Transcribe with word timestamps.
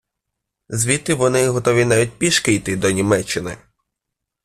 Звідти 0.69 1.13
вони 1.13 1.49
готові 1.49 1.85
навіть 1.85 2.19
пішки 2.19 2.53
йти 2.53 2.75
до 2.75 2.91
Німеччини. 2.91 3.57